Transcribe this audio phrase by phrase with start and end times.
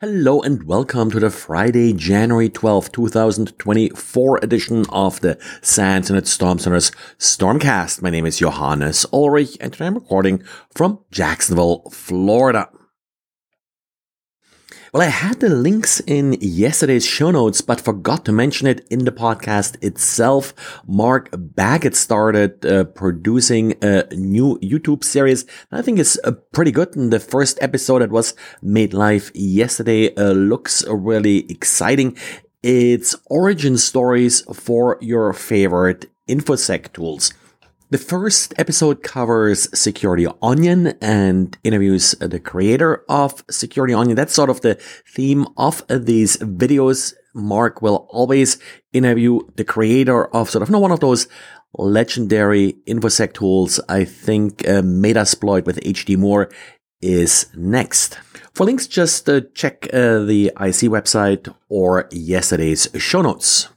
[0.00, 6.58] Hello and welcome to the Friday, January 12, 2024 edition of the SANS Internet Storm
[6.58, 8.02] Center's Stormcast.
[8.02, 10.42] My name is Johannes Ulrich and today I'm recording
[10.74, 12.68] from Jacksonville, Florida.
[14.92, 19.06] Well, I had the links in yesterday's show notes, but forgot to mention it in
[19.06, 20.52] the podcast itself.
[20.86, 25.46] Mark Baggett started uh, producing a new YouTube series.
[25.70, 26.94] I think it's uh, pretty good.
[26.94, 32.14] And the first episode that was made live yesterday uh, looks really exciting.
[32.62, 37.32] It's origin stories for your favorite InfoSec tools.
[37.92, 44.16] The first episode covers Security Onion and interviews the creator of Security Onion.
[44.16, 47.12] That's sort of the theme of these videos.
[47.34, 48.56] Mark will always
[48.94, 51.28] interview the creator of sort of know, one of those
[51.74, 53.78] legendary InfoSec tools.
[53.90, 56.50] I think uh, Metasploit with HD Moore
[57.02, 58.18] is next.
[58.54, 63.68] For links, just uh, check uh, the ISC website or yesterday's show notes.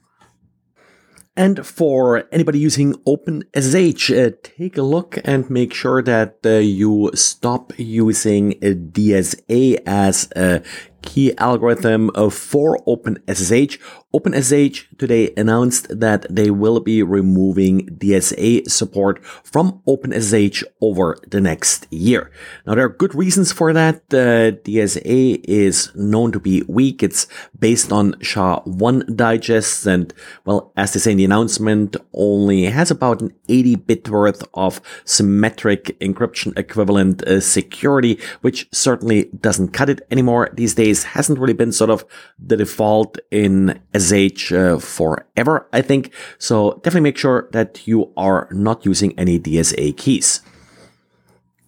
[1.38, 7.12] And for anybody using OpenSSH, uh, take a look and make sure that uh, you
[7.14, 10.64] stop using DSA as a
[11.06, 13.80] key algorithm for OpenSSH.
[14.16, 21.86] OpenSSH today announced that they will be removing DSA support from OpenSSH over the next
[21.92, 22.32] year.
[22.66, 23.96] Now, there are good reasons for that.
[24.12, 27.04] Uh, DSA is known to be weak.
[27.04, 27.28] It's
[27.60, 30.14] based on SHA-1 digests and,
[30.46, 34.80] well, as they say in the announcement, only has about an 80 bit worth of
[35.04, 40.95] symmetric encryption equivalent uh, security, which certainly doesn't cut it anymore these days.
[41.04, 42.06] Hasn't really been sort of
[42.40, 46.14] the default in SSH uh, forever, I think.
[46.38, 50.42] So definitely make sure that you are not using any DSA keys.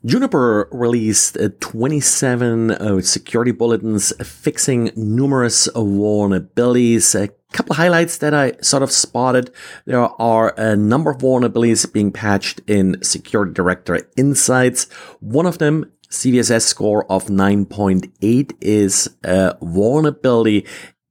[0.06, 7.14] Juniper released uh, 27 uh, security bulletins fixing numerous vulnerabilities.
[7.14, 9.52] A couple of highlights that I sort of spotted.
[9.86, 14.85] There are a number of vulnerabilities being patched in Security Director Insights.
[15.19, 20.66] One of them CVSS score of 9.8 is a vulnerability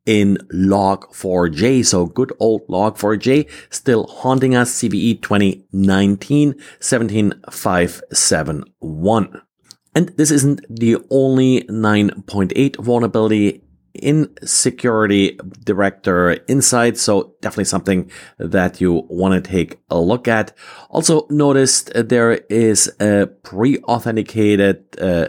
[0.06, 1.84] in log4j.
[1.84, 4.80] So good old log4j still haunting us.
[4.80, 9.42] CVE 2019 17571.
[9.94, 13.62] And this isn't the only 9.8 vulnerability
[14.02, 16.98] in security director insight.
[16.98, 20.52] So definitely something that you want to take a look at.
[20.90, 25.28] Also noticed there is a pre-authenticated uh,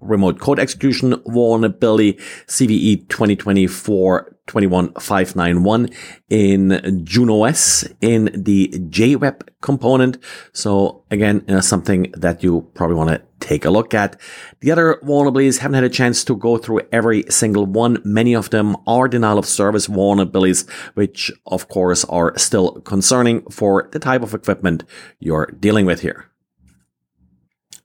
[0.00, 2.14] remote code execution vulnerability
[2.46, 5.90] CVE 2024 21591
[6.30, 10.18] in Junos in the JWeb component.
[10.52, 14.20] So again, uh, something that you probably want to take a look at.
[14.60, 17.98] The other vulnerabilities haven't had a chance to go through every single one.
[18.04, 23.88] Many of them are denial of service vulnerabilities, which of course are still concerning for
[23.92, 24.84] the type of equipment
[25.20, 26.30] you're dealing with here.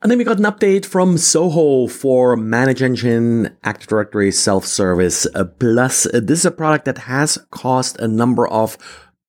[0.04, 5.26] And then we got an update from Zoho for ManageEngine Active Directory Self-Service
[5.58, 6.06] Plus.
[6.12, 8.76] This is a product that has caused a number of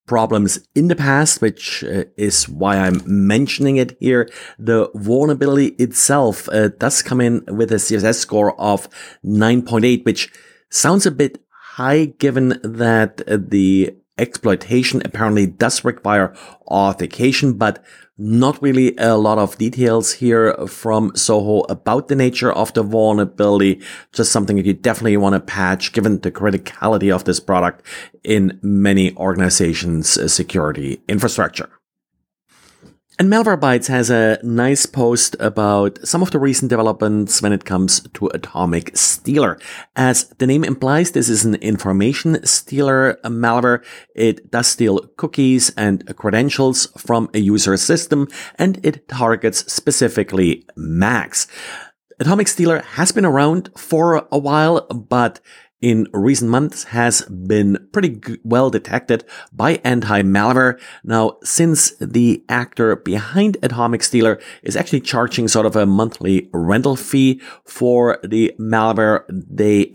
[0.05, 4.27] problems in the past, which uh, is why I'm mentioning it here.
[4.59, 8.89] The vulnerability itself uh, does come in with a CVSS score of
[9.23, 10.29] 9.8, which
[10.69, 11.41] sounds a bit
[11.77, 16.35] high given that uh, the exploitation apparently does require
[16.67, 17.83] authentication, but
[18.17, 23.81] not really a lot of details here from Zoho about the nature of the vulnerability.
[24.13, 27.85] Just something that you definitely want to patch given the criticality of this product
[28.23, 31.69] in many organizations' security infrastructure.
[33.17, 38.01] And Malwarebytes has a nice post about some of the recent developments when it comes
[38.13, 39.57] to Atomic Stealer.
[39.95, 43.85] As the name implies, this is an information stealer malware.
[44.15, 51.47] It does steal cookies and credentials from a user system, and it targets specifically Macs.
[52.19, 55.39] Atomic Stealer has been around for a while, but
[55.85, 59.23] in recent months has been pretty well detected
[59.53, 60.79] by anti-malware.
[61.03, 66.95] Now, since the actor behind Atomic Stealer is actually charging sort of a monthly rental
[66.95, 69.91] fee for the malware, they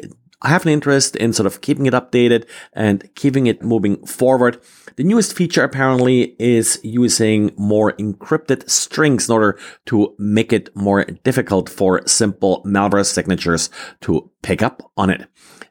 [0.49, 4.61] have an interest in sort of keeping it updated and keeping it moving forward.
[4.97, 11.05] The newest feature apparently is using more encrypted strings in order to make it more
[11.05, 13.71] difficult for simple malware signatures
[14.03, 15.29] to pick up on it.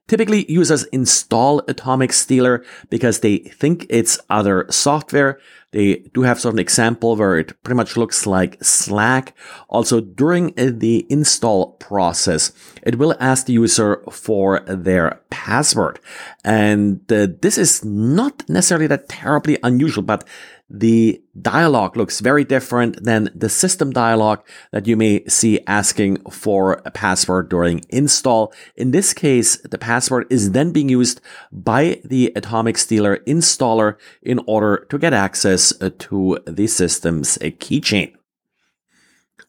[0.07, 5.39] Typically, users install Atomic Stealer because they think it's other software.
[5.71, 9.35] They do have sort of an example where it pretty much looks like Slack.
[9.67, 12.51] Also, during the install process,
[12.81, 15.99] it will ask the user for their password.
[16.43, 20.27] And uh, this is not necessarily that terribly unusual, but
[20.69, 24.39] the dialog looks very different than the system dialog
[24.71, 28.53] that you may see asking for a password during install.
[28.75, 31.21] In this case, the password is then being used
[31.51, 38.13] by the Atomic Stealer installer in order to get access to the system's keychain.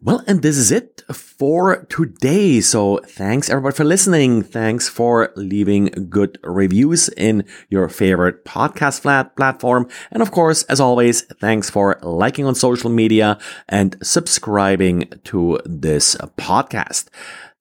[0.02, 2.62] Well, and this is it for today.
[2.62, 4.42] So thanks everybody for listening.
[4.42, 9.88] Thanks for leaving good reviews in your favorite podcast flat platform.
[10.10, 13.38] And of course, as always, thanks for liking on social media
[13.68, 17.08] and subscribing to this podcast.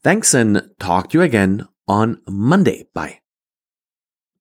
[0.01, 2.87] Thanks and talk to you again on Monday.
[2.93, 3.19] Bye.